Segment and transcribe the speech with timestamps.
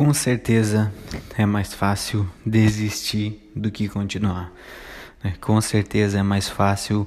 [0.00, 0.90] Com certeza
[1.36, 4.50] é mais fácil desistir do que continuar.
[5.22, 5.34] Né?
[5.42, 7.06] Com certeza é mais fácil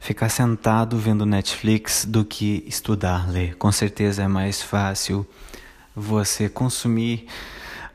[0.00, 3.54] ficar sentado vendo Netflix do que estudar, ler.
[3.54, 5.24] Com certeza é mais fácil
[5.94, 7.28] você consumir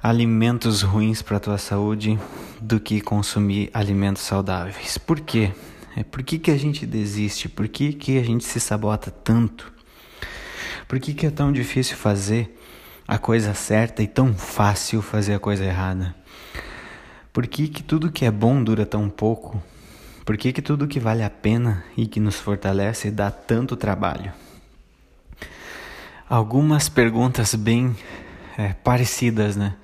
[0.01, 2.17] alimentos ruins para a tua saúde
[2.61, 4.97] do que consumir alimentos saudáveis.
[4.97, 5.51] Por quê?
[5.93, 7.49] É por que, que a gente desiste?
[7.49, 9.73] Por que, que a gente se sabota tanto?
[10.87, 12.56] Por que, que é tão difícil fazer
[13.07, 16.13] a coisa certa e tão fácil fazer a coisa errada?
[17.31, 19.61] Por que, que tudo que é bom dura tão pouco?
[20.25, 24.33] Por que, que tudo que vale a pena e que nos fortalece dá tanto trabalho?
[26.27, 27.95] Algumas perguntas bem
[28.57, 29.75] é, parecidas, né?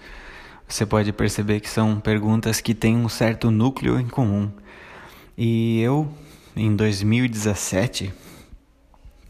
[0.68, 4.52] Você pode perceber que são perguntas que têm um certo núcleo em comum.
[5.38, 6.12] E eu,
[6.56, 8.12] em 2017,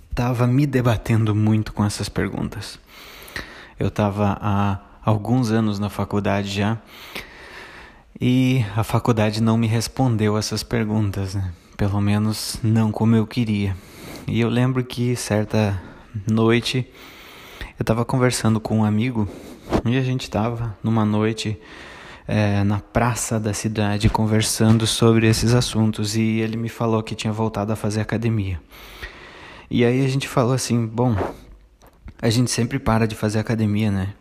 [0.09, 2.79] estava me debatendo muito com essas perguntas.
[3.83, 6.77] Eu estava há alguns anos na faculdade já
[8.17, 11.51] e a faculdade não me respondeu essas perguntas, né?
[11.75, 13.75] pelo menos não como eu queria.
[14.25, 15.83] E eu lembro que certa
[16.25, 16.89] noite
[17.77, 19.27] eu estava conversando com um amigo
[19.83, 21.59] e a gente estava numa noite
[22.25, 27.33] é, na praça da cidade conversando sobre esses assuntos e ele me falou que tinha
[27.33, 28.61] voltado a fazer academia.
[29.69, 31.17] E aí a gente falou assim: bom,
[32.23, 34.13] a gente sempre para de fazer academia, né?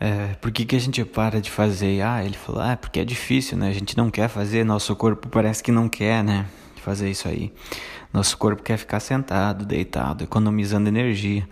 [0.00, 2.00] É, por que, que a gente para de fazer?
[2.00, 3.68] Ah, ele falou: ah, porque é difícil, né?
[3.68, 6.46] A gente não quer fazer, nosso corpo parece que não quer, né?
[6.76, 7.52] Fazer isso aí.
[8.14, 11.46] Nosso corpo quer ficar sentado, deitado, economizando energia.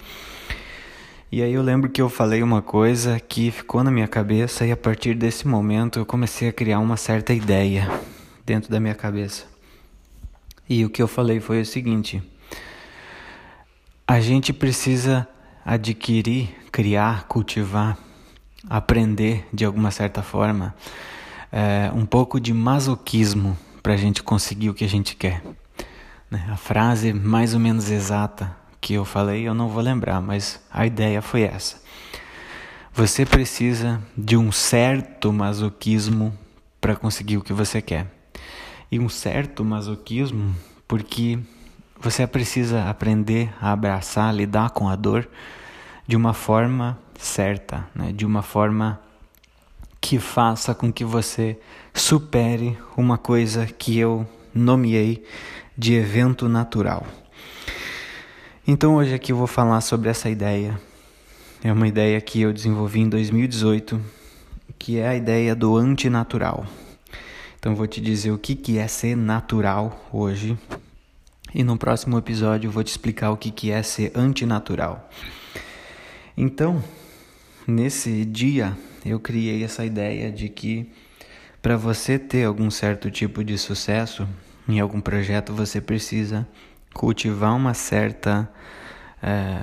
[1.30, 4.72] E aí eu lembro que eu falei uma coisa que ficou na minha cabeça e
[4.72, 7.86] a partir desse momento eu comecei a criar uma certa ideia
[8.46, 9.44] dentro da minha cabeça.
[10.66, 12.22] E o que eu falei foi o seguinte:
[14.08, 15.28] a gente precisa
[15.70, 17.96] adquirir, criar, cultivar,
[18.68, 20.74] aprender de alguma certa forma
[21.52, 25.40] é, um pouco de masoquismo para a gente conseguir o que a gente quer.
[26.28, 26.44] Né?
[26.50, 28.50] A frase mais ou menos exata
[28.80, 31.80] que eu falei eu não vou lembrar, mas a ideia foi essa.
[32.92, 36.36] Você precisa de um certo masoquismo
[36.80, 38.08] para conseguir o que você quer.
[38.90, 40.52] E um certo masoquismo
[40.88, 41.38] porque
[42.00, 45.28] você precisa aprender a abraçar, lidar com a dor
[46.10, 48.10] de uma forma certa, né?
[48.10, 49.00] de uma forma
[50.00, 51.56] que faça com que você
[51.94, 55.24] supere uma coisa que eu nomeei
[55.78, 57.06] de evento natural.
[58.66, 60.80] Então hoje aqui eu vou falar sobre essa ideia.
[61.62, 64.00] É uma ideia que eu desenvolvi em 2018,
[64.80, 66.66] que é a ideia do antinatural.
[67.60, 70.58] Então vou te dizer o que, que é ser natural hoje
[71.54, 75.08] e no próximo episódio eu vou te explicar o que, que é ser antinatural.
[76.42, 76.82] Então,
[77.66, 78.74] nesse dia
[79.04, 80.90] eu criei essa ideia de que
[81.60, 84.26] para você ter algum certo tipo de sucesso
[84.66, 86.48] em algum projeto, você precisa
[86.94, 88.50] cultivar uma certa
[89.22, 89.60] é,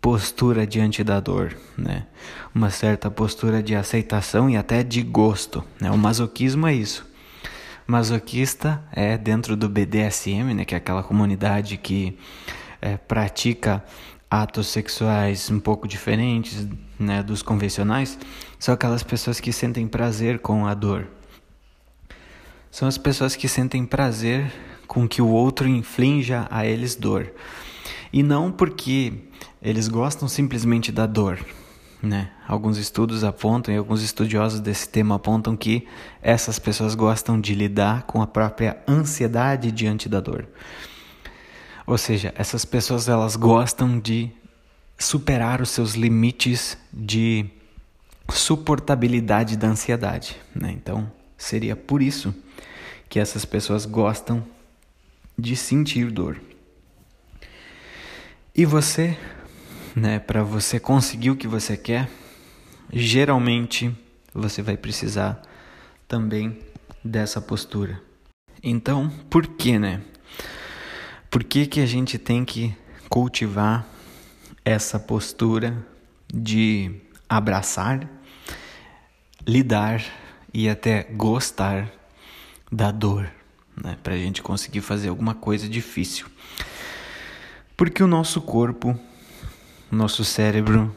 [0.00, 2.08] postura diante da dor, né?
[2.52, 5.62] uma certa postura de aceitação e até de gosto.
[5.80, 5.92] Né?
[5.92, 7.06] O masoquismo é isso
[7.86, 12.18] Masoquista é dentro do BDSM, né, que é aquela comunidade que
[12.80, 13.84] é, pratica
[14.42, 16.66] atos sexuais um pouco diferentes
[16.98, 18.18] né, dos convencionais,
[18.58, 21.06] são aquelas pessoas que sentem prazer com a dor.
[22.70, 24.52] São as pessoas que sentem prazer
[24.88, 27.32] com que o outro inflinja a eles dor.
[28.12, 29.12] E não porque
[29.62, 31.38] eles gostam simplesmente da dor,
[32.02, 32.32] né?
[32.46, 35.86] Alguns estudos apontam e alguns estudiosos desse tema apontam que
[36.20, 40.48] essas pessoas gostam de lidar com a própria ansiedade diante da dor.
[41.86, 44.30] Ou seja, essas pessoas elas gostam de
[44.98, 47.46] superar os seus limites de
[48.30, 50.36] suportabilidade da ansiedade.
[50.54, 50.72] Né?
[50.72, 52.34] Então, seria por isso
[53.08, 54.44] que essas pessoas gostam
[55.38, 56.40] de sentir dor.
[58.54, 59.18] E você
[59.94, 62.08] né, para você conseguir o que você quer,
[62.92, 63.94] geralmente
[64.32, 65.40] você vai precisar
[66.08, 66.58] também
[67.04, 68.00] dessa postura.
[68.62, 70.02] Então, por que, né?
[71.34, 72.72] Por que, que a gente tem que
[73.08, 73.84] cultivar
[74.64, 75.84] essa postura
[76.32, 76.94] de
[77.28, 78.08] abraçar,
[79.44, 80.00] lidar
[80.52, 81.90] e até gostar
[82.70, 83.28] da dor,
[83.76, 83.98] né?
[84.00, 86.26] Para a gente conseguir fazer alguma coisa difícil.
[87.76, 88.96] Porque o nosso corpo
[89.90, 90.94] nosso cérebro,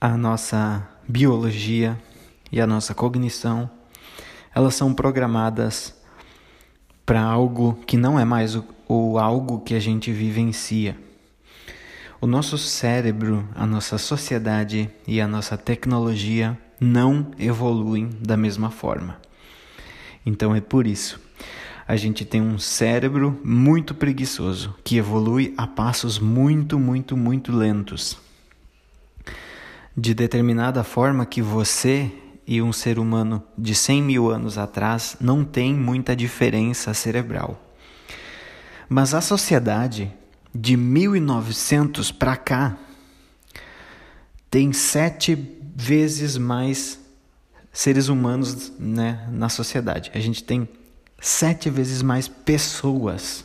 [0.00, 1.96] a nossa biologia
[2.50, 3.70] e a nossa cognição,
[4.52, 5.99] elas são programadas
[7.10, 10.96] para algo que não é mais o, o algo que a gente vivencia.
[12.20, 19.20] O nosso cérebro, a nossa sociedade e a nossa tecnologia não evoluem da mesma forma.
[20.24, 21.20] Então é por isso.
[21.84, 28.16] A gente tem um cérebro muito preguiçoso que evolui a passos muito, muito, muito lentos.
[29.96, 32.08] De determinada forma que você
[32.50, 37.64] e um ser humano de 100 mil anos atrás não tem muita diferença cerebral.
[38.88, 40.12] Mas a sociedade
[40.52, 42.76] de 1900 para cá
[44.50, 45.36] tem sete
[45.76, 46.98] vezes mais
[47.72, 50.10] seres humanos né, na sociedade.
[50.12, 50.68] A gente tem
[51.20, 53.44] sete vezes mais pessoas.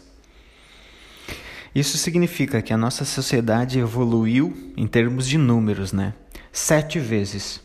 [1.75, 6.15] Isso significa que a nossa sociedade evoluiu em termos de números, né?
[6.51, 7.64] Sete vezes.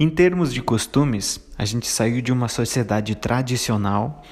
[0.00, 4.22] Em termos de costumes, a gente saiu de uma sociedade tradicional,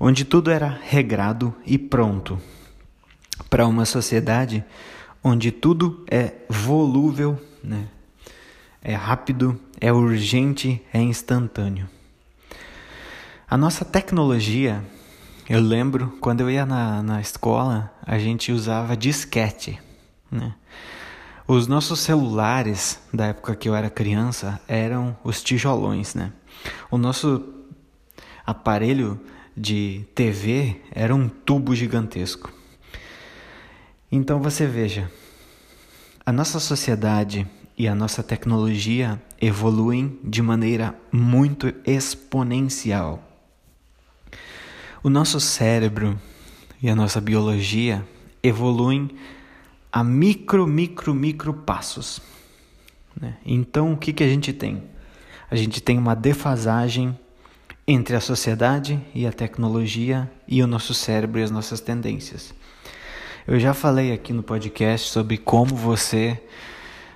[0.00, 2.40] onde tudo era regrado e pronto
[3.48, 4.64] para uma sociedade
[5.22, 7.86] onde tudo é volúvel, né?
[8.82, 11.88] é rápido, é urgente, é instantâneo.
[13.48, 14.84] A nossa tecnologia,
[15.48, 19.78] eu lembro quando eu ia na, na escola, a gente usava disquete.
[20.30, 20.52] Né?
[21.48, 26.12] Os nossos celulares, da época que eu era criança, eram os tijolões.
[26.12, 26.32] Né?
[26.90, 27.54] O nosso
[28.44, 29.20] aparelho
[29.56, 32.52] de TV era um tubo gigantesco.
[34.10, 35.08] Então você veja,
[36.24, 37.46] a nossa sociedade
[37.78, 43.22] e a nossa tecnologia evoluem de maneira muito exponencial.
[45.00, 46.20] O nosso cérebro
[46.82, 48.04] e a nossa biologia
[48.42, 49.10] evoluem
[49.96, 52.20] a micro, micro, micro passos.
[53.18, 53.38] Né?
[53.46, 54.82] Então, o que, que a gente tem?
[55.50, 57.18] A gente tem uma defasagem
[57.88, 62.52] entre a sociedade e a tecnologia e o nosso cérebro e as nossas tendências.
[63.46, 66.42] Eu já falei aqui no podcast sobre como você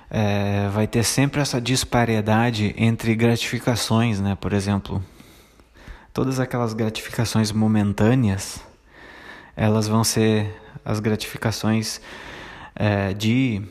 [0.09, 4.33] é, vai ter sempre essa disparidade entre gratificações, né?
[4.33, 5.03] Por exemplo,
[6.11, 8.59] todas aquelas gratificações momentâneas,
[9.55, 12.01] elas vão ser as gratificações
[12.75, 13.61] é, de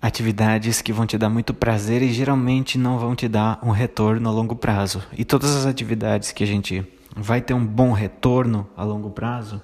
[0.00, 4.28] atividades que vão te dar muito prazer e geralmente não vão te dar um retorno
[4.28, 5.02] a longo prazo.
[5.16, 6.86] E todas as atividades que a gente
[7.16, 9.60] vai ter um bom retorno a longo prazo,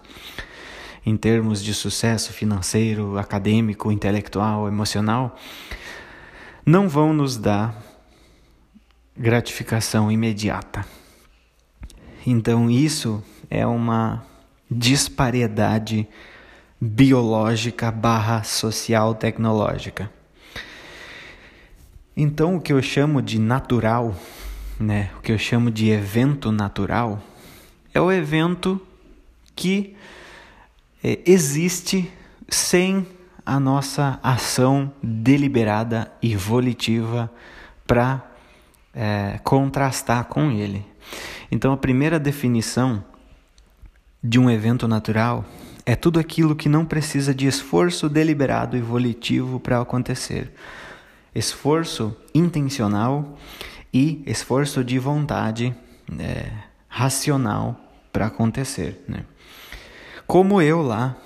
[1.04, 5.36] em termos de sucesso financeiro, acadêmico, intelectual, emocional,
[6.64, 7.76] não vão nos dar
[9.16, 10.86] gratificação imediata.
[12.26, 14.24] Então, isso é uma
[14.70, 16.08] disparidade
[16.84, 20.10] biológica barra social tecnológica.
[22.16, 24.16] Então, o que eu chamo de natural,
[24.80, 27.22] né, o que eu chamo de evento natural,
[27.94, 28.84] é o evento
[29.54, 29.94] que
[31.04, 32.10] é, existe
[32.48, 33.06] sem
[33.46, 37.30] a nossa ação deliberada e volitiva
[37.86, 38.28] para
[38.92, 40.84] é, contrastar com ele.
[41.48, 43.04] Então, a primeira definição
[44.20, 45.44] de um evento natural
[45.84, 50.52] é tudo aquilo que não precisa de esforço deliberado e volitivo para acontecer.
[51.34, 53.36] Esforço intencional
[53.92, 55.74] e esforço de vontade
[56.18, 56.50] é,
[56.88, 57.78] racional
[58.12, 59.04] para acontecer.
[59.08, 59.24] Né?
[60.26, 61.16] Como eu lá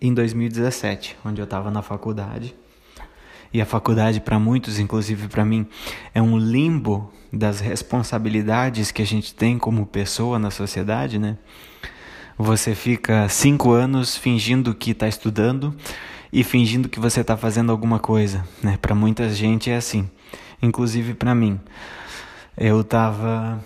[0.00, 2.54] em 2017, onde eu estava na faculdade.
[3.52, 5.66] E a faculdade, para muitos, inclusive para mim,
[6.14, 11.36] é um limbo das responsabilidades que a gente tem como pessoa na sociedade, né?
[12.38, 15.74] Você fica cinco anos fingindo que está estudando
[16.32, 18.78] e fingindo que você está fazendo alguma coisa, né?
[18.80, 20.08] Para muita gente é assim,
[20.62, 21.60] inclusive para mim.
[22.56, 23.62] Eu estava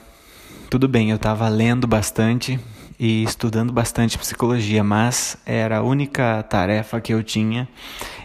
[0.70, 2.58] tudo bem, eu estava lendo bastante,
[2.98, 7.68] e estudando bastante psicologia, mas era a única tarefa que eu tinha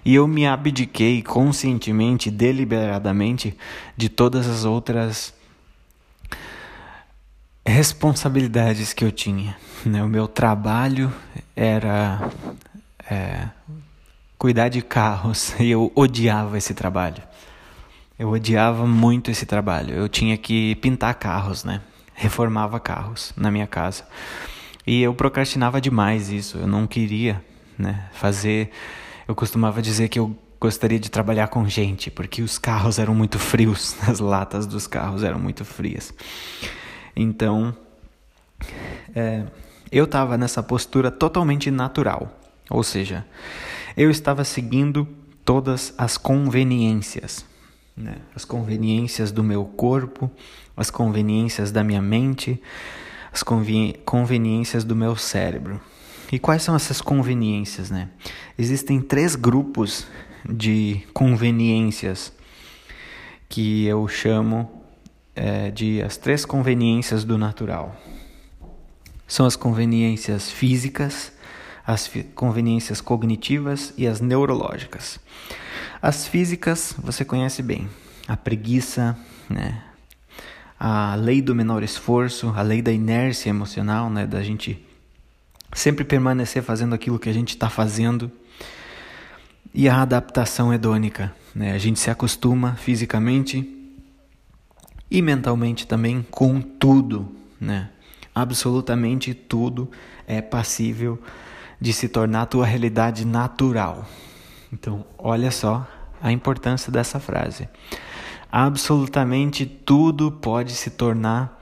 [0.05, 3.57] e eu me abdiquei conscientemente, deliberadamente
[3.97, 5.33] de todas as outras
[7.65, 9.57] responsabilidades que eu tinha.
[9.87, 10.03] Né?
[10.03, 11.11] O meu trabalho
[11.55, 12.29] era
[13.09, 13.47] é,
[14.37, 17.23] cuidar de carros e eu odiava esse trabalho.
[18.19, 19.93] Eu odiava muito esse trabalho.
[19.93, 21.81] Eu tinha que pintar carros, né?
[22.13, 24.03] Reformava carros na minha casa.
[24.85, 27.43] E eu procrastinava demais isso, eu não queria
[27.77, 28.71] né, fazer.
[29.27, 33.37] Eu costumava dizer que eu gostaria de trabalhar com gente, porque os carros eram muito
[33.37, 36.13] frios, as latas dos carros eram muito frias.
[37.15, 37.75] Então,
[39.13, 39.45] é,
[39.91, 42.31] eu estava nessa postura totalmente natural,
[42.69, 43.25] ou seja,
[43.95, 45.07] eu estava seguindo
[45.43, 47.45] todas as conveniências,
[47.95, 48.17] né?
[48.35, 50.29] as conveniências do meu corpo,
[50.75, 52.61] as conveniências da minha mente,
[53.31, 53.43] as
[54.05, 55.79] conveniências do meu cérebro.
[56.31, 58.09] E quais são essas conveniências, né?
[58.57, 60.05] Existem três grupos
[60.47, 62.33] de conveniências
[63.47, 64.83] que eu chamo
[65.33, 67.95] é, de as três conveniências do natural.
[69.27, 71.31] São as conveniências físicas,
[71.85, 75.19] as conveniências cognitivas e as neurológicas.
[76.01, 77.89] As físicas você conhece bem:
[78.27, 79.17] a preguiça,
[79.49, 79.83] né?
[80.79, 84.25] a lei do menor esforço, a lei da inércia emocional, né?
[84.25, 84.83] da gente
[85.73, 88.31] sempre permanecer fazendo aquilo que a gente está fazendo,
[89.73, 91.33] e a adaptação hedônica.
[91.53, 91.73] Né?
[91.73, 93.73] A gente se acostuma fisicamente
[95.09, 97.31] e mentalmente também com tudo.
[97.59, 97.89] Né?
[98.39, 99.89] Absolutamente tudo
[100.27, 101.19] é passível
[101.81, 104.05] de se tornar tua realidade natural.
[104.71, 105.87] Então, olha só
[106.21, 107.67] a importância dessa frase.
[108.51, 111.59] Absolutamente tudo pode se tornar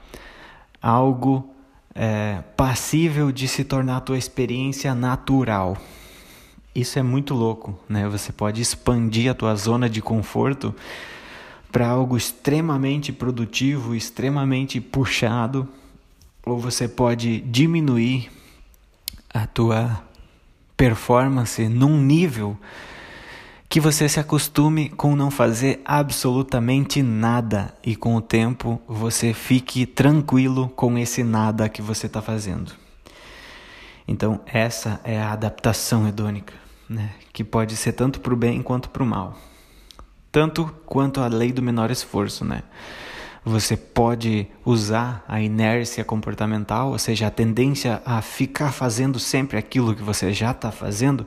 [0.82, 1.48] algo
[1.94, 5.78] é, passível de se tornar tua experiência natural.
[6.74, 8.06] Isso é muito louco, né?
[8.06, 10.74] Você pode expandir a tua zona de conforto
[11.72, 15.66] para algo extremamente produtivo, extremamente puxado,
[16.46, 18.30] ou você pode diminuir
[19.34, 20.00] a tua
[20.76, 22.56] performance num nível
[23.68, 29.84] que você se acostume com não fazer absolutamente nada e com o tempo você fique
[29.84, 32.72] tranquilo com esse nada que você está fazendo.
[34.06, 36.54] Então, essa é a adaptação hedônica,
[36.88, 37.10] né?
[37.32, 39.36] que pode ser tanto para o bem quanto para o mal.
[40.30, 42.44] Tanto quanto a lei do menor esforço.
[42.44, 42.62] Né?
[43.48, 49.94] Você pode usar a inércia comportamental, ou seja, a tendência a ficar fazendo sempre aquilo
[49.94, 51.24] que você já está fazendo,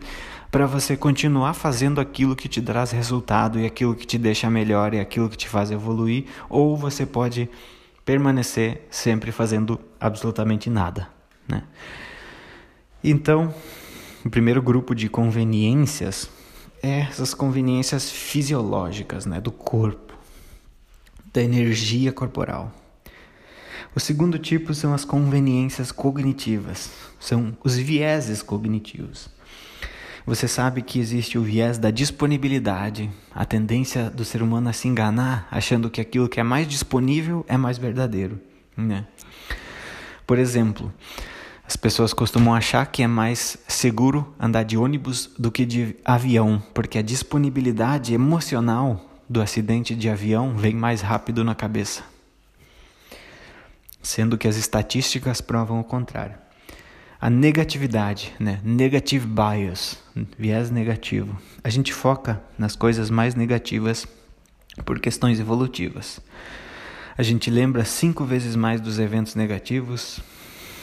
[0.52, 4.94] para você continuar fazendo aquilo que te traz resultado e aquilo que te deixa melhor
[4.94, 7.50] e aquilo que te faz evoluir, ou você pode
[8.04, 11.08] permanecer sempre fazendo absolutamente nada,
[11.48, 11.64] né?
[13.02, 13.54] Então,
[14.26, 16.30] o primeiro grupo de conveniências
[16.84, 20.19] é essas conveniências fisiológicas, né, do corpo,
[21.34, 22.74] da energia corporal.
[23.96, 29.30] O segundo tipo são as conveniências cognitivas, são os vieses cognitivos.
[30.26, 34.88] Você sabe que existe o viés da disponibilidade, a tendência do ser humano a se
[34.88, 38.40] enganar, achando que aquilo que é mais disponível é mais verdadeiro.
[38.78, 39.08] Né?
[40.28, 40.94] Por exemplo,
[41.66, 46.62] as pessoas costumam achar que é mais seguro andar de ônibus do que de avião,
[46.74, 52.04] porque a disponibilidade emocional do acidente de avião vem mais rápido na cabeça.
[54.02, 56.36] Sendo que as estatísticas provam o contrário
[57.22, 58.62] a negatividade, né?
[58.64, 60.02] Negative bias,
[60.38, 61.38] viés negativo.
[61.62, 64.08] A gente foca nas coisas mais negativas
[64.86, 66.22] por questões evolutivas.
[67.18, 70.22] A gente lembra cinco vezes mais dos eventos negativos.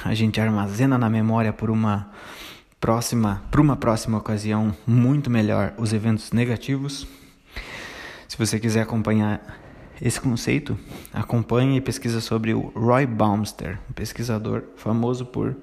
[0.05, 2.11] A gente armazena na memória por uma
[2.79, 7.07] próxima, para uma próxima ocasião muito melhor os eventos negativos.
[8.29, 9.41] Se você quiser acompanhar
[10.01, 10.79] esse conceito,
[11.13, 15.57] acompanhe e pesquisa sobre o Roy Baumster, um pesquisador famoso por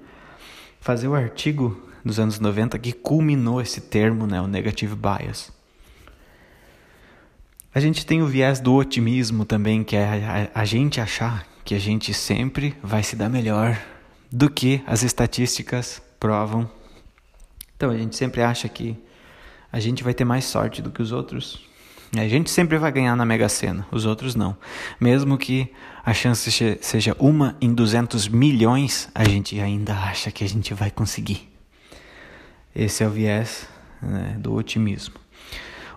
[0.79, 5.51] fazer o artigo dos anos 90 que culminou esse termo, né, o negative bias.
[7.73, 11.73] A gente tem o viés do otimismo também, que é a, a, gente achar que
[11.73, 13.79] a gente sempre vai se dar melhor
[14.31, 16.69] do que as estatísticas provam.
[17.75, 18.95] Então a gente sempre acha que
[19.71, 21.67] a gente vai ter mais sorte do que os outros.
[22.15, 24.55] A gente sempre vai ganhar na Mega Sena, os outros não.
[24.99, 25.71] Mesmo que
[26.05, 30.91] a chance seja uma em 200 milhões, a gente ainda acha que a gente vai
[30.91, 31.51] conseguir.
[32.75, 33.67] Esse é o viés
[34.01, 35.15] né, do otimismo.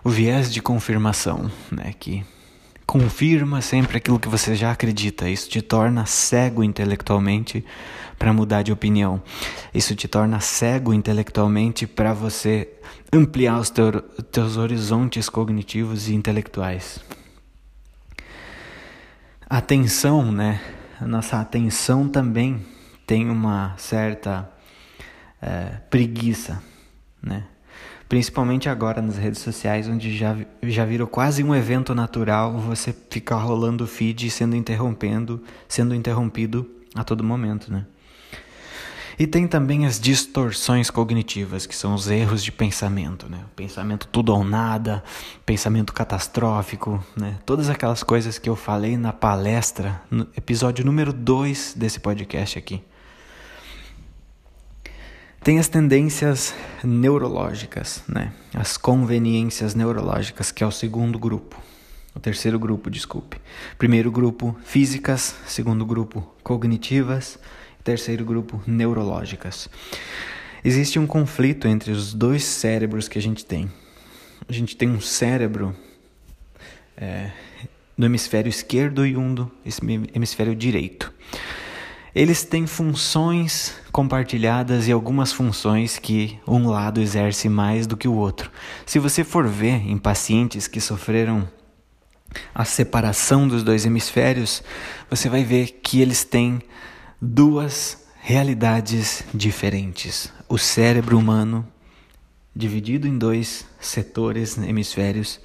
[0.03, 2.25] O viés de confirmação, né, que
[2.87, 5.29] confirma sempre aquilo que você já acredita.
[5.29, 7.63] Isso te torna cego intelectualmente
[8.17, 9.21] para mudar de opinião.
[9.73, 12.73] Isso te torna cego intelectualmente para você
[13.11, 14.01] ampliar os teu,
[14.31, 16.99] teus horizontes cognitivos e intelectuais.
[19.49, 20.61] Atenção, né?
[20.99, 22.65] A nossa atenção também
[23.05, 24.49] tem uma certa
[25.41, 26.63] é, preguiça,
[27.21, 27.43] né?
[28.07, 33.37] Principalmente agora nas redes sociais, onde já, já virou quase um evento natural você ficar
[33.37, 37.85] rolando o feed sendo interrompendo, sendo interrompido a todo momento, né?
[39.19, 43.39] E tem também as distorções cognitivas, que são os erros de pensamento, né?
[43.55, 45.03] Pensamento tudo ou nada,
[45.43, 47.39] pensamento catastrófico, né?
[47.43, 52.83] Todas aquelas coisas que eu falei na palestra, no episódio número 2 desse podcast aqui.
[55.47, 58.33] Tem as tendências neurológicas, né?
[58.53, 61.57] As conveniências neurológicas, que é o segundo grupo.
[62.13, 63.37] O terceiro grupo, desculpe.
[63.77, 65.35] Primeiro grupo, físicas.
[65.47, 67.39] Segundo grupo, cognitivas.
[67.81, 69.69] Terceiro grupo, neurológicas.
[70.65, 73.71] Existe um conflito entre os dois cérebros que a gente tem.
[74.49, 75.73] a gente tem um cérebro
[76.97, 77.31] é,
[77.97, 79.49] no hemisfério esquerdo e um do
[80.13, 81.13] hemisfério direito.
[82.17, 88.15] Eles têm funções compartilhadas e algumas funções que um lado exerce mais do que o
[88.15, 88.49] outro.
[88.87, 91.47] Se você for ver em pacientes que sofreram
[92.55, 94.63] a separação dos dois hemisférios,
[95.07, 96.59] você vai ver que eles têm
[97.21, 100.33] duas realidades diferentes.
[100.49, 101.67] O cérebro humano,
[102.55, 105.39] dividido em dois setores, hemisférios,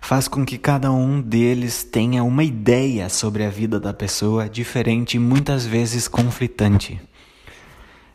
[0.00, 5.16] faz com que cada um deles tenha uma ideia sobre a vida da pessoa diferente
[5.16, 7.00] e muitas vezes conflitante.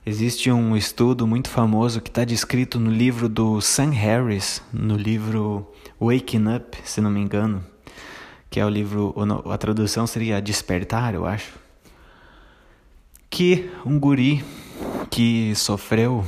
[0.06, 5.72] Existe um estudo muito famoso que está descrito no livro do Sam Harris, no livro
[6.00, 7.64] Waking Up, se não me engano,
[8.50, 9.16] que é o livro,
[9.50, 11.54] a tradução seria Despertar, eu acho.
[13.30, 14.44] Que um guri
[15.10, 16.26] que sofreu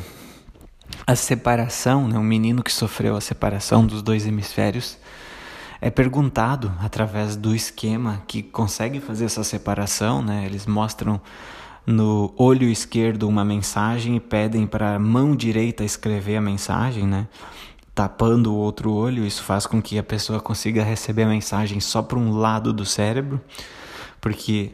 [1.05, 4.97] a separação, né, um menino que sofreu a separação dos dois hemisférios,
[5.81, 10.45] é perguntado através do esquema que consegue fazer essa separação, né?
[10.45, 11.19] Eles mostram
[11.85, 17.27] no olho esquerdo uma mensagem e pedem para a mão direita escrever a mensagem, né?
[17.93, 22.01] Tapando o outro olho, isso faz com que a pessoa consiga receber a mensagem só
[22.01, 23.39] por um lado do cérebro,
[24.19, 24.73] porque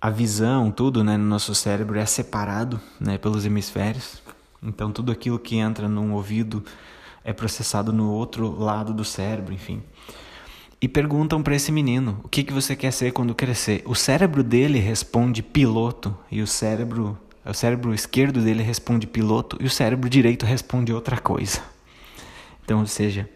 [0.00, 4.22] a visão, tudo, né, no nosso cérebro é separado, né, pelos hemisférios.
[4.62, 6.64] Então tudo aquilo que entra num ouvido
[7.24, 9.82] é processado no outro lado do cérebro, enfim.
[10.80, 13.82] E perguntam para esse menino: "O que que você quer ser quando crescer?".
[13.86, 19.64] O cérebro dele responde piloto e o cérebro, o cérebro esquerdo dele responde piloto e
[19.64, 21.62] o cérebro direito responde outra coisa.
[22.62, 23.28] Então, ou seja,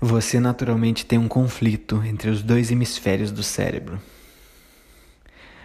[0.00, 3.98] você naturalmente tem um conflito entre os dois hemisférios do cérebro.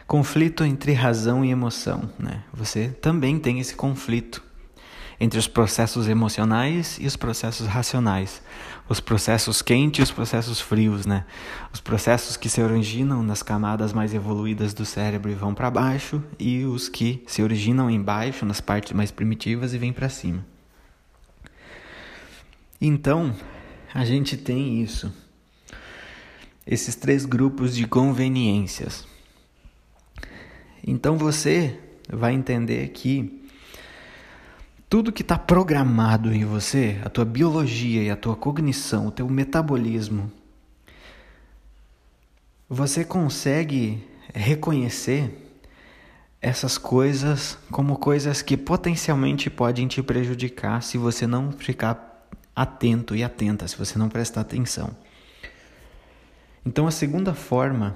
[0.08, 2.44] Conflito entre razão e emoção, né?
[2.54, 4.44] Você também tem esse conflito
[5.22, 8.42] entre os processos emocionais e os processos racionais,
[8.90, 11.26] os processos quentes e os processos frios, né?
[11.72, 16.24] Os processos que se originam nas camadas mais evoluídas do cérebro e vão para baixo
[16.40, 20.44] e os que se originam embaixo, nas partes mais primitivas e vêm para cima.
[22.82, 23.32] Então,
[23.94, 25.14] a gente tem isso.
[26.66, 29.06] Esses três grupos de conveniências.
[30.84, 31.80] Então você
[32.10, 33.41] vai entender que
[34.92, 39.26] tudo que está programado em você, a tua biologia e a tua cognição, o teu
[39.30, 40.30] metabolismo,
[42.68, 45.32] você consegue reconhecer
[46.42, 53.24] essas coisas como coisas que potencialmente podem te prejudicar se você não ficar atento e
[53.24, 54.90] atenta, se você não prestar atenção.
[56.66, 57.96] Então, a segunda forma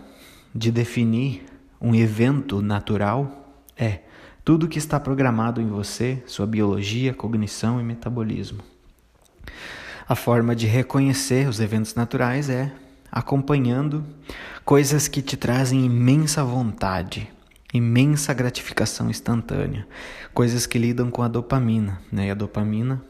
[0.55, 1.43] de definir
[1.81, 3.99] um evento natural é
[4.45, 8.59] tudo que está programado em você, sua biologia, cognição e metabolismo.
[10.07, 12.71] A forma de reconhecer os eventos naturais é
[13.11, 14.05] acompanhando
[14.63, 17.27] coisas que te trazem imensa vontade,
[17.73, 19.87] imensa gratificação instantânea,
[20.31, 22.27] coisas que lidam com a dopamina, né?
[22.27, 23.01] E a dopamina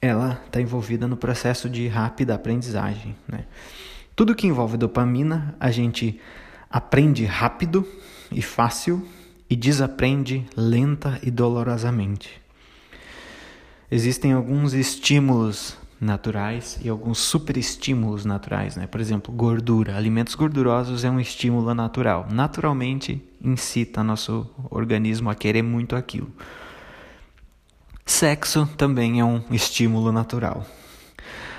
[0.00, 3.44] ela está envolvida no processo de rápida aprendizagem, né?
[4.14, 6.20] Tudo que envolve dopamina, a gente
[6.70, 7.84] aprende rápido
[8.30, 9.04] e fácil
[9.48, 12.40] e desaprende lenta e dolorosamente.
[13.90, 18.86] Existem alguns estímulos naturais e alguns superestímulos naturais, né?
[18.86, 19.96] Por exemplo, gordura.
[19.96, 22.26] Alimentos gordurosos é um estímulo natural.
[22.30, 26.30] Naturalmente incita nosso organismo a querer muito aquilo.
[28.04, 30.66] Sexo também é um estímulo natural.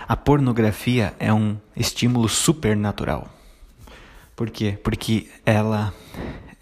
[0.07, 3.27] A pornografia é um estímulo supernatural.
[4.35, 4.77] Por quê?
[4.83, 5.93] Porque ela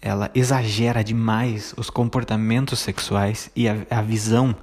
[0.04, 4.54] ela exagera demais os comportamentos sexuais e a, a visão,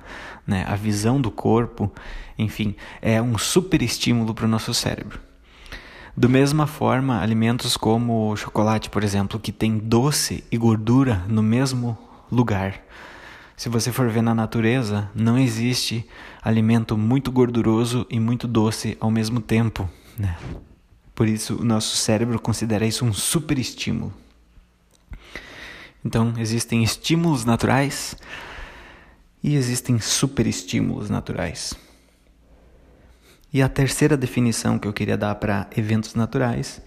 [0.45, 1.91] né, a visão do corpo,
[2.37, 5.19] enfim, é um super estímulo para o nosso cérebro.
[6.15, 11.97] Do mesma forma, alimentos como chocolate, por exemplo, que tem doce e gordura no mesmo
[12.31, 12.79] lugar.
[13.57, 16.07] Se você for ver na natureza, não existe
[16.43, 19.89] alimento muito gorduroso e muito doce ao mesmo tempo.
[20.19, 20.37] Né?
[21.15, 24.20] Por isso, o nosso cérebro considera isso um super estímulo.
[26.03, 28.15] Então, existem estímulos naturais
[29.43, 31.73] e existem superestímulos naturais.
[33.53, 36.81] E a terceira definição que eu queria dar para eventos naturais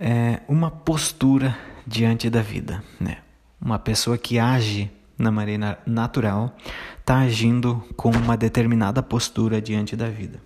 [0.00, 2.82] é uma postura diante da vida.
[2.98, 3.18] Né?
[3.60, 6.56] Uma pessoa que age na maneira natural
[6.98, 10.40] está agindo com uma determinada postura diante da vida.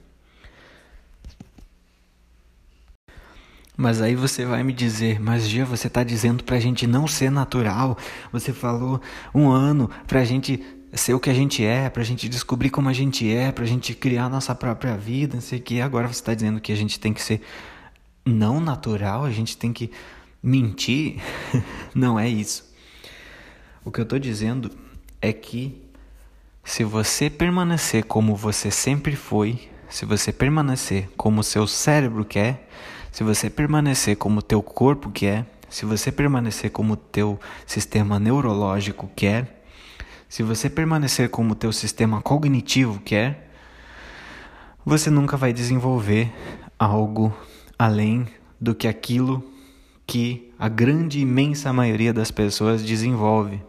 [3.77, 7.07] Mas aí você vai me dizer, mas Gia, você está dizendo para a gente não
[7.07, 7.99] ser natural.
[8.33, 9.01] Você falou
[9.35, 12.71] um ano para a gente ser o que a gente é, para a gente descobrir
[12.71, 15.63] como a gente é, para a gente criar a nossa própria vida, não sei o
[15.63, 15.81] que.
[15.81, 17.43] Agora você está dizendo que a gente tem que ser
[18.25, 19.91] não natural, a gente tem que
[20.43, 21.21] mentir.
[21.95, 22.65] não é isso.
[23.85, 24.71] O que eu estou dizendo
[25.21, 25.83] é que
[26.65, 32.69] se você permanecer como você sempre foi, se você permanecer como seu cérebro quer,
[33.17, 39.65] se você permanecer como teu corpo quer, se você permanecer como teu sistema neurológico quer,
[40.29, 43.51] se você permanecer como teu sistema cognitivo quer,
[44.85, 46.31] você nunca vai desenvolver
[46.79, 47.35] algo
[47.79, 48.29] além
[48.61, 49.43] do que aquilo
[50.07, 53.63] que a grande imensa maioria das pessoas desenvolve.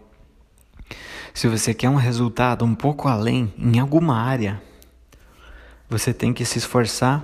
[1.34, 4.62] Se você quer um resultado um pouco além em alguma área,
[5.90, 7.24] você tem que se esforçar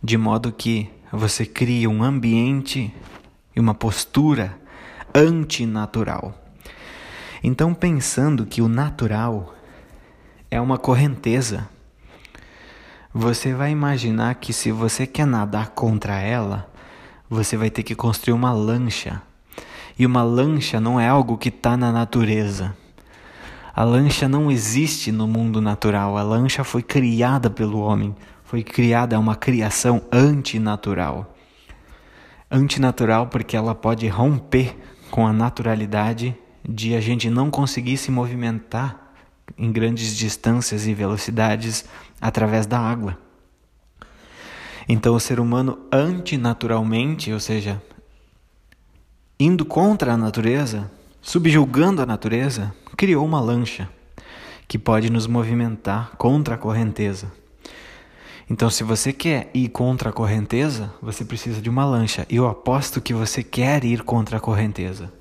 [0.00, 2.94] de modo que você crie um ambiente
[3.54, 4.58] e uma postura
[5.14, 6.34] antinatural.
[7.42, 9.54] Então, pensando que o natural
[10.50, 11.68] é uma correnteza,
[13.12, 16.70] você vai imaginar que se você quer nadar contra ela,
[17.28, 19.22] você vai ter que construir uma lancha.
[19.98, 22.76] E uma lancha não é algo que está na natureza.
[23.74, 26.16] A lancha não existe no mundo natural.
[26.16, 28.14] A lancha foi criada pelo homem.
[28.48, 31.36] Foi criada, uma criação antinatural.
[32.50, 34.74] Antinatural porque ela pode romper
[35.10, 36.34] com a naturalidade
[36.66, 39.12] de a gente não conseguir se movimentar
[39.58, 41.84] em grandes distâncias e velocidades
[42.18, 43.18] através da água.
[44.88, 47.82] Então, o ser humano, antinaturalmente, ou seja,
[49.38, 53.90] indo contra a natureza, subjugando a natureza, criou uma lancha
[54.66, 57.30] que pode nos movimentar contra a correnteza.
[58.50, 62.26] Então, se você quer ir contra a correnteza, você precisa de uma lancha.
[62.30, 65.12] Eu aposto que você quer ir contra a correnteza.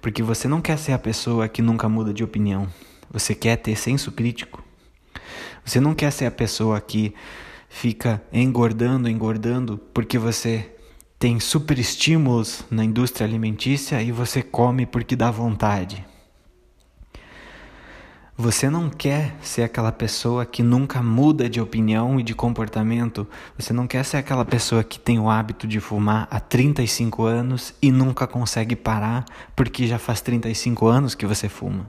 [0.00, 2.68] Porque você não quer ser a pessoa que nunca muda de opinião.
[3.10, 4.62] Você quer ter senso crítico.
[5.64, 7.12] Você não quer ser a pessoa que
[7.68, 10.72] fica engordando, engordando, porque você
[11.18, 16.04] tem super estímulos na indústria alimentícia e você come porque dá vontade.
[18.38, 23.26] Você não quer ser aquela pessoa que nunca muda de opinião e de comportamento.
[23.56, 27.72] Você não quer ser aquela pessoa que tem o hábito de fumar há 35 anos
[27.80, 29.24] e nunca consegue parar
[29.56, 31.88] porque já faz 35 anos que você fuma.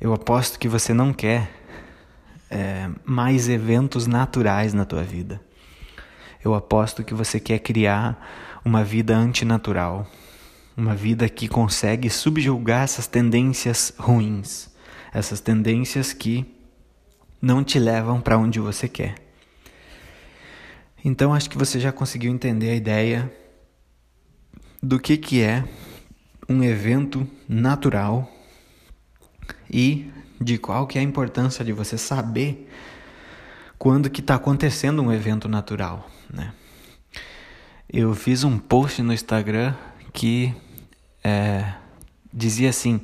[0.00, 1.50] Eu aposto que você não quer
[2.50, 5.38] é, mais eventos naturais na tua vida.
[6.42, 8.26] Eu aposto que você quer criar
[8.64, 10.06] uma vida antinatural,
[10.74, 14.77] uma vida que consegue subjugar essas tendências ruins
[15.12, 16.46] essas tendências que
[17.40, 19.14] não te levam para onde você quer.
[21.04, 23.32] Então acho que você já conseguiu entender a ideia
[24.82, 25.64] do que, que é
[26.48, 28.30] um evento natural
[29.70, 32.68] e de qual que é a importância de você saber
[33.78, 36.52] quando que está acontecendo um evento natural, né?
[37.90, 39.74] Eu fiz um post no Instagram
[40.12, 40.54] que
[41.24, 41.72] é,
[42.32, 43.00] dizia assim: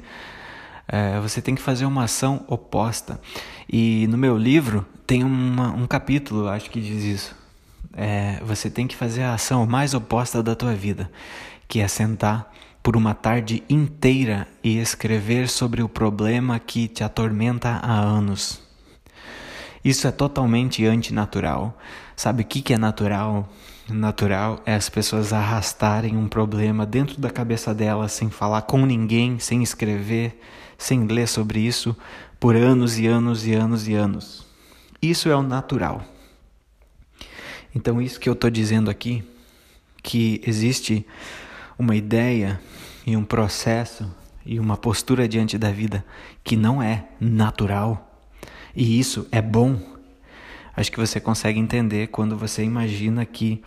[0.88, 3.20] é, você tem que fazer uma ação oposta.
[3.70, 7.36] E no meu livro tem uma, um capítulo, acho que diz isso.
[7.96, 11.10] É, você tem que fazer a ação mais oposta da tua vida,
[11.68, 17.80] que é sentar por uma tarde inteira e escrever sobre o problema que te atormenta
[17.82, 18.62] há anos.
[19.82, 21.78] Isso é totalmente antinatural.
[22.16, 23.48] Sabe o que, que é natural?
[23.88, 29.38] Natural é as pessoas arrastarem um problema dentro da cabeça delas sem falar com ninguém,
[29.38, 30.40] sem escrever,
[30.76, 31.96] sem ler sobre isso
[32.38, 34.46] por anos e anos e anos e anos.
[35.00, 36.04] Isso é o natural.
[37.74, 39.24] Então, isso que eu estou dizendo aqui,
[40.02, 41.06] que existe
[41.78, 42.60] uma ideia
[43.06, 44.08] e um processo
[44.46, 46.04] e uma postura diante da vida
[46.42, 48.22] que não é natural,
[48.76, 49.80] e isso é bom.
[50.76, 53.62] Acho que você consegue entender quando você imagina que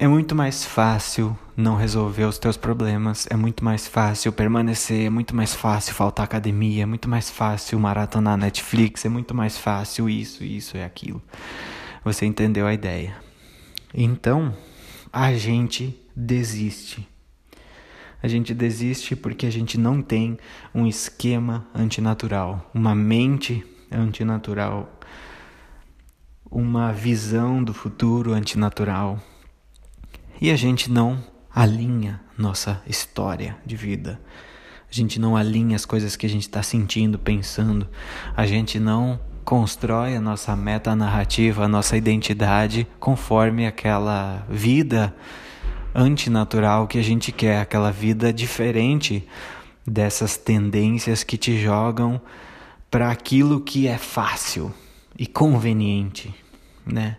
[0.00, 5.10] é muito mais fácil não resolver os teus problemas, é muito mais fácil permanecer, é
[5.10, 10.08] muito mais fácil faltar academia, é muito mais fácil maratonar Netflix, é muito mais fácil
[10.08, 11.20] isso, isso e aquilo.
[12.02, 13.14] Você entendeu a ideia.
[13.92, 14.56] Então,
[15.12, 17.06] a gente desiste.
[18.22, 20.38] A gente desiste porque a gente não tem
[20.74, 24.98] um esquema antinatural, uma mente antinatural,
[26.50, 29.20] uma visão do futuro antinatural
[30.40, 31.22] e a gente não
[31.54, 34.20] alinha nossa história de vida.
[34.90, 37.86] A gente não alinha as coisas que a gente está sentindo, pensando.
[38.36, 45.14] A gente não constrói a nossa meta narrativa, a nossa identidade conforme aquela vida
[45.94, 49.26] antinatural que a gente quer, aquela vida diferente
[49.86, 52.20] dessas tendências que te jogam
[52.90, 54.72] para aquilo que é fácil
[55.18, 56.34] e conveniente,
[56.84, 57.16] né?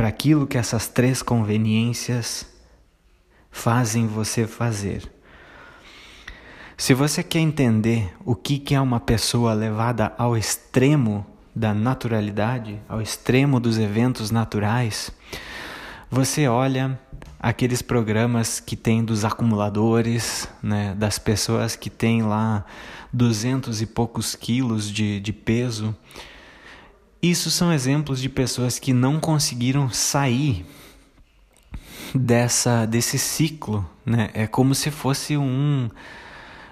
[0.00, 2.46] Para aquilo que essas três conveniências
[3.50, 5.02] fazem você fazer.
[6.74, 13.02] Se você quer entender o que é uma pessoa levada ao extremo da naturalidade, ao
[13.02, 15.10] extremo dos eventos naturais,
[16.10, 16.98] você olha
[17.38, 22.64] aqueles programas que tem dos acumuladores, né, das pessoas que têm lá
[23.12, 25.94] duzentos e poucos quilos de, de peso.
[27.22, 30.64] Isso são exemplos de pessoas que não conseguiram sair
[32.14, 34.30] dessa desse ciclo, né?
[34.32, 35.88] É como se fosse um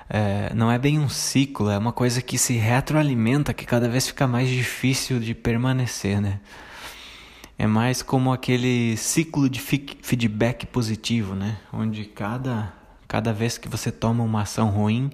[0.09, 4.07] é, não é bem um ciclo, é uma coisa que se retroalimenta, que cada vez
[4.07, 6.41] fica mais difícil de permanecer, né?
[7.59, 11.59] É mais como aquele ciclo de feedback positivo, né?
[11.73, 12.73] Onde cada,
[13.07, 15.11] cada vez que você toma uma ação ruim,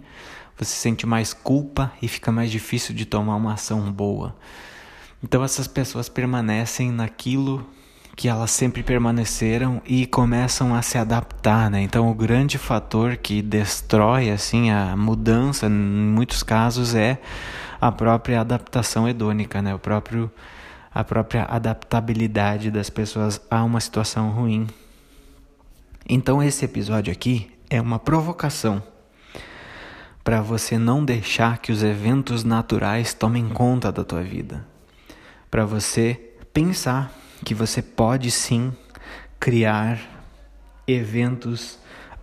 [0.56, 4.36] você sente mais culpa e fica mais difícil de tomar uma ação boa.
[5.24, 7.66] Então essas pessoas permanecem naquilo
[8.14, 11.80] que elas sempre permaneceram e começam a se adaptar, né?
[11.80, 17.18] Então o grande fator que destrói assim a mudança em muitos casos é
[17.80, 19.74] a própria adaptação hedônica, né?
[19.74, 20.30] O próprio
[20.94, 24.66] a própria adaptabilidade das pessoas a uma situação ruim.
[26.06, 28.82] Então esse episódio aqui é uma provocação
[30.22, 34.73] para você não deixar que os eventos naturais tomem conta da tua vida.
[35.54, 36.20] Para você
[36.52, 38.72] pensar que você pode sim
[39.38, 40.00] criar
[40.84, 41.78] eventos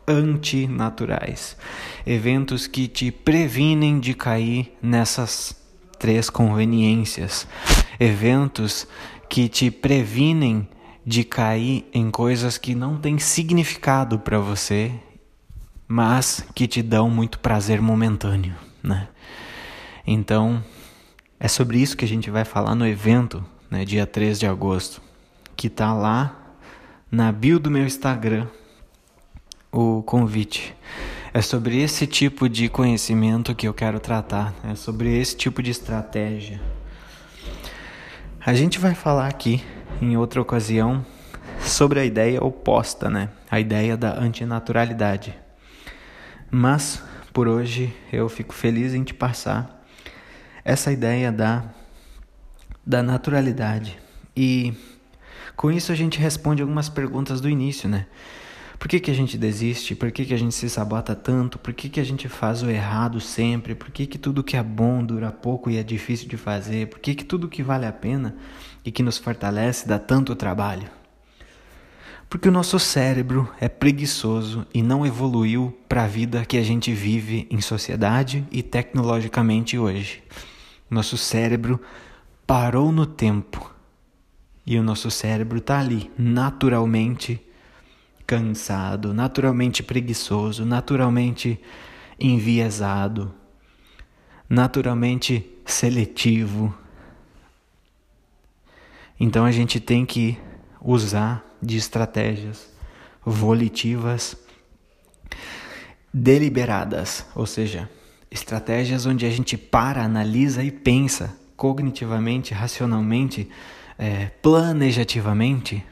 [0.06, 1.56] antinaturais,
[2.06, 5.56] eventos que te previnem de cair nessas
[5.98, 7.48] três conveniências,
[7.98, 8.86] eventos
[9.30, 10.67] que te previnem
[11.06, 14.91] de cair em coisas que não têm significado para você,
[15.88, 19.08] mas que te dão muito prazer momentâneo, né?
[20.06, 20.62] Então,
[21.43, 25.01] é sobre isso que a gente vai falar no evento, né, dia 3 de agosto,
[25.56, 26.38] que tá lá
[27.10, 28.45] na bio do meu Instagram,
[29.71, 30.75] o convite.
[31.34, 35.71] É sobre esse tipo de conhecimento que eu quero tratar, é sobre esse tipo de
[35.71, 36.62] estratégia.
[38.45, 39.63] A gente vai falar aqui
[39.99, 41.04] em outra ocasião
[41.60, 43.30] sobre a ideia oposta, né?
[43.49, 45.36] A ideia da antinaturalidade.
[46.51, 47.01] Mas
[47.34, 49.81] por hoje eu fico feliz em te passar
[50.63, 51.63] essa ideia da
[52.86, 53.97] da naturalidade.
[54.36, 54.74] E
[55.56, 58.08] com isso a gente responde algumas perguntas do início, né?
[58.80, 59.93] Por que, que a gente desiste?
[59.93, 61.60] Por que, que a gente se sabota tanto?
[61.60, 63.76] Por que, que a gente faz o errado sempre?
[63.76, 66.88] Por que, que tudo que é bom dura pouco e é difícil de fazer?
[66.88, 68.36] Por que, que tudo que vale a pena
[68.84, 70.89] e que nos fortalece dá tanto trabalho?
[72.28, 76.91] Porque o nosso cérebro é preguiçoso e não evoluiu para a vida que a gente
[76.91, 80.24] vive em sociedade e tecnologicamente hoje.
[80.91, 81.80] Nosso cérebro
[82.45, 83.73] parou no tempo
[84.65, 87.41] e o nosso cérebro está ali, naturalmente
[88.27, 91.58] cansado, naturalmente preguiçoso, naturalmente
[92.19, 93.34] enviesado,
[94.49, 96.77] naturalmente seletivo.
[99.17, 100.38] Então a gente tem que
[100.82, 102.69] usar de estratégias
[103.25, 104.36] volitivas
[106.13, 107.89] deliberadas, ou seja,
[108.32, 113.48] estratégias onde a gente para, analisa e pensa cognitivamente, racionalmente,
[114.00, 115.86] é, planejativamente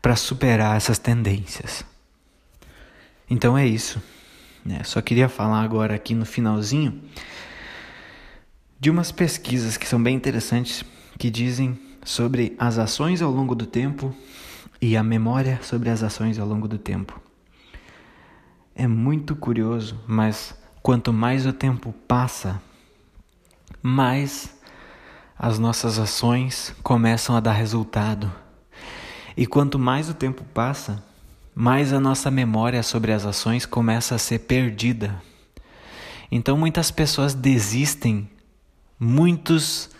[0.00, 1.84] para superar essas tendências.
[3.28, 4.00] Então é isso.
[4.64, 4.82] Né?
[4.84, 7.02] Só queria falar agora aqui no finalzinho
[8.78, 10.84] de umas pesquisas que são bem interessantes
[11.18, 14.14] que dizem sobre as ações ao longo do tempo
[14.80, 17.20] e a memória sobre as ações ao longo do tempo.
[18.74, 22.60] É muito curioso, mas quanto mais o tempo passa,
[23.82, 24.54] mais
[25.38, 28.30] as nossas ações começam a dar resultado.
[29.36, 31.02] E quanto mais o tempo passa,
[31.54, 35.22] mais a nossa memória sobre as ações começa a ser perdida.
[36.30, 38.28] Então muitas pessoas desistem,
[38.98, 39.90] muitos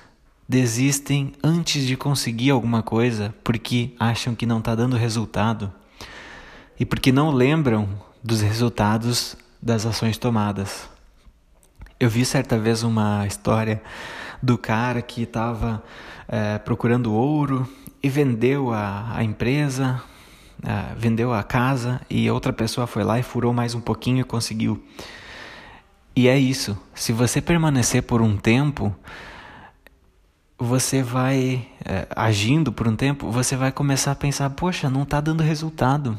[0.49, 5.73] desistem antes de conseguir alguma coisa porque acham que não está dando resultado
[6.79, 7.89] e porque não lembram
[8.23, 10.89] dos resultados das ações tomadas.
[11.99, 13.83] Eu vi certa vez uma história
[14.43, 15.83] do cara que estava
[16.27, 17.69] é, procurando ouro
[18.03, 20.03] e vendeu a, a empresa,
[20.63, 24.25] é, vendeu a casa e outra pessoa foi lá e furou mais um pouquinho e
[24.25, 24.83] conseguiu.
[26.17, 26.79] E é isso.
[26.95, 28.95] Se você permanecer por um tempo,
[30.59, 35.21] você vai é, agindo por um tempo, você vai começar a pensar: poxa, não está
[35.21, 36.19] dando resultado.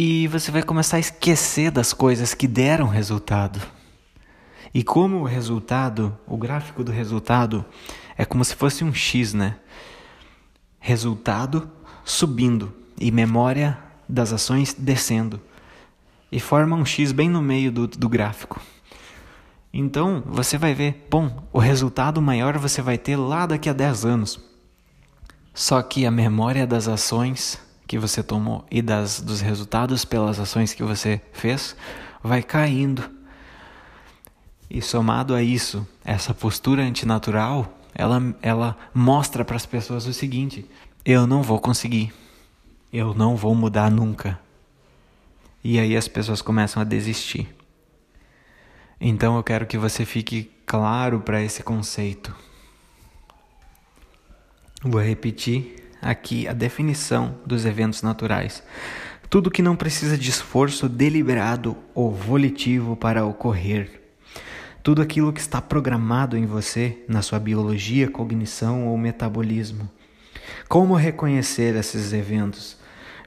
[0.00, 3.60] E você vai começar a esquecer das coisas que deram resultado.
[4.72, 7.64] E como o resultado, o gráfico do resultado
[8.16, 9.56] é como se fosse um X, né?
[10.78, 11.68] Resultado
[12.04, 13.76] subindo e memória
[14.08, 15.40] das ações descendo.
[16.30, 18.60] E forma um X bem no meio do, do gráfico.
[19.72, 24.04] Então você vai ver, bom, o resultado maior você vai ter lá daqui a 10
[24.04, 24.40] anos.
[25.52, 30.74] Só que a memória das ações que você tomou e das, dos resultados pelas ações
[30.74, 31.74] que você fez
[32.22, 33.10] vai caindo.
[34.70, 40.66] E somado a isso, essa postura antinatural, ela, ela mostra para as pessoas o seguinte:
[41.02, 42.12] eu não vou conseguir,
[42.92, 44.38] eu não vou mudar nunca.
[45.64, 47.48] E aí as pessoas começam a desistir.
[49.00, 52.34] Então eu quero que você fique claro para esse conceito.
[54.82, 58.62] Vou repetir aqui a definição dos eventos naturais.
[59.30, 64.00] Tudo que não precisa de esforço deliberado ou volitivo para ocorrer.
[64.82, 69.88] Tudo aquilo que está programado em você, na sua biologia, cognição ou metabolismo.
[70.68, 72.78] Como reconhecer esses eventos?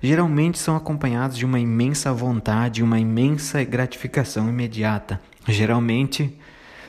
[0.02, 5.22] Geralmente são acompanhados de uma imensa vontade, uma imensa gratificação imediata.
[5.48, 6.36] Geralmente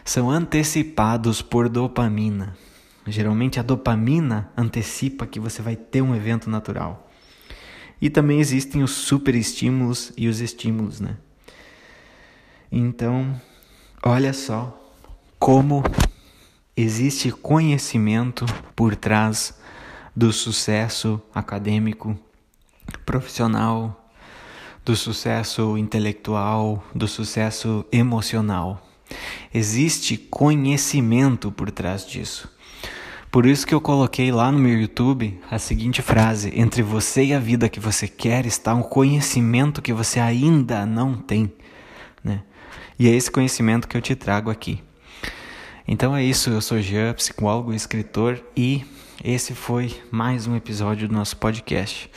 [0.05, 2.57] são antecipados por dopamina.
[3.07, 7.11] Geralmente a dopamina antecipa que você vai ter um evento natural.
[8.01, 11.17] E também existem os superestímulos e os estímulos, né?
[12.71, 13.41] Então,
[14.03, 14.79] olha só
[15.39, 15.83] como
[16.77, 19.59] existe conhecimento por trás
[20.15, 22.19] do sucesso acadêmico,
[23.05, 24.11] profissional,
[24.85, 28.87] do sucesso intelectual, do sucesso emocional.
[29.53, 32.49] Existe conhecimento por trás disso.
[33.33, 37.33] Por isso que eu coloquei lá no meu YouTube a seguinte frase: entre você e
[37.33, 41.51] a vida que você quer está um conhecimento que você ainda não tem,
[42.23, 42.43] né?
[42.99, 44.83] E é esse conhecimento que eu te trago aqui.
[45.89, 48.85] Então é isso, eu sou Jean, psicólogo escritor e
[49.25, 52.11] esse foi mais um episódio do nosso podcast.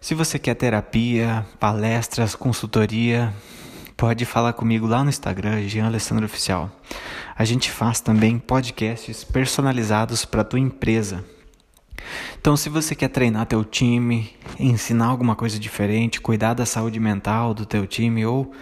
[0.00, 3.32] Se você quer terapia, palestras, consultoria,
[3.96, 6.70] pode falar comigo lá no Instagram, Jean Alessandro Oficial.
[7.36, 11.24] A gente faz também podcasts personalizados para tua empresa.
[12.38, 17.54] Então, se você quer treinar teu time, ensinar alguma coisa diferente, cuidar da saúde mental
[17.54, 18.52] do teu time ou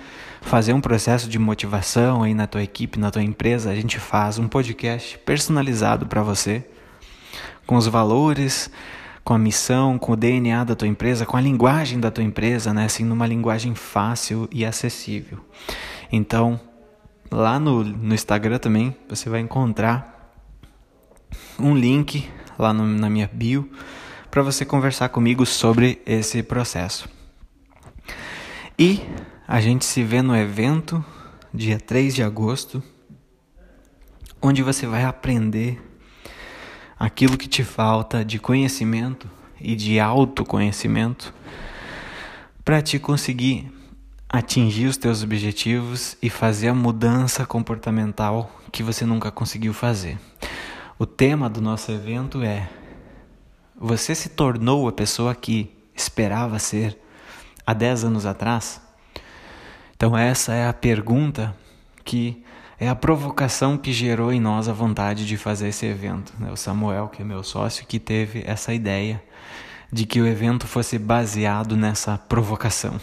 [0.43, 4.39] fazer um processo de motivação aí na tua equipe, na tua empresa, a gente faz
[4.39, 6.65] um podcast personalizado para você,
[7.67, 8.71] com os valores,
[9.25, 12.73] com a missão, com o DNA da tua empresa, com a linguagem da tua empresa,
[12.73, 15.39] né, assim, numa linguagem fácil e acessível.
[16.11, 16.61] Então,
[17.33, 20.37] Lá no, no Instagram também você vai encontrar
[21.59, 23.71] um link lá no, na minha bio
[24.31, 27.09] para você conversar comigo sobre esse processo.
[28.79, 29.01] E
[29.49, 31.03] a gente se vê no evento
[31.55, 32.83] dia 3 de agosto,
[34.43, 35.81] onde você vai aprender
[37.03, 39.29] aquilo que te falta de conhecimento
[39.61, 41.35] e de autoconhecimento
[42.65, 43.73] para te conseguir
[44.29, 50.17] atingir os teus objetivos e fazer a mudança comportamental que você nunca conseguiu fazer.
[50.97, 52.71] O tema do nosso evento é:
[53.77, 56.97] Você se tornou a pessoa que esperava ser
[57.67, 58.81] há 10 anos atrás?
[59.97, 61.53] Então, essa é a pergunta
[62.05, 62.45] que
[62.83, 66.35] é a provocação que gerou em nós a vontade de fazer esse evento.
[66.37, 66.51] Né?
[66.51, 69.23] O Samuel, que é meu sócio, que teve essa ideia
[69.93, 73.01] de que o evento fosse baseado nessa provocação.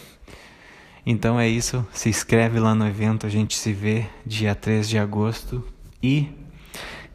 [1.05, 4.99] Então é isso, se inscreve lá no evento, a gente se vê dia 3 de
[4.99, 5.65] agosto
[6.03, 6.27] e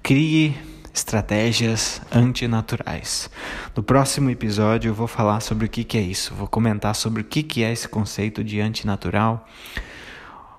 [0.02, 0.56] crie
[0.94, 3.28] estratégias antinaturais.
[3.76, 7.20] No próximo episódio eu vou falar sobre o que, que é isso, vou comentar sobre
[7.20, 9.46] o que, que é esse conceito de antinatural,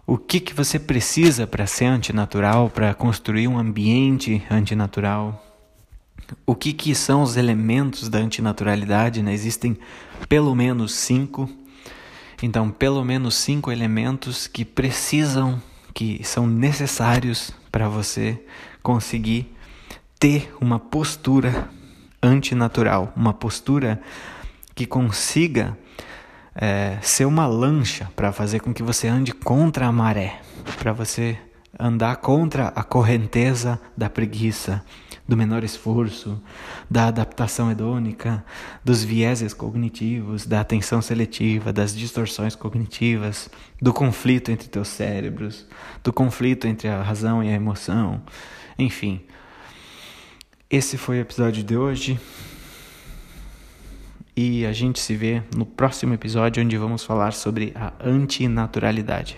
[0.05, 5.43] o que, que você precisa para ser antinatural, para construir um ambiente antinatural,
[6.45, 9.33] o que, que são os elementos da antinaturalidade, né?
[9.33, 9.77] existem
[10.27, 11.49] pelo menos cinco
[12.41, 15.61] então, pelo menos cinco elementos que precisam,
[15.93, 18.39] que são necessários para você
[18.83, 19.55] conseguir
[20.19, 21.69] ter uma postura
[22.21, 24.01] antinatural, uma postura
[24.73, 25.77] que consiga
[26.55, 30.39] é, ser uma lancha para fazer com que você ande contra a maré,
[30.77, 31.37] para você
[31.77, 34.81] andar contra a correnteza da preguiça,
[35.27, 36.41] do menor esforço,
[36.89, 38.45] da adaptação hedônica,
[38.83, 43.49] dos vieses cognitivos, da atenção seletiva, das distorções cognitivas,
[43.81, 45.65] do conflito entre teus cérebros,
[46.03, 48.21] do conflito entre a razão e a emoção,
[48.77, 49.21] enfim.
[50.69, 52.19] Esse foi o episódio de hoje.
[54.35, 59.37] E a gente se vê no próximo episódio onde vamos falar sobre a antinaturalidade.